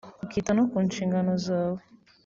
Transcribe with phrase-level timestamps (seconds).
[0.25, 1.79] ukita no ku nshingano zawe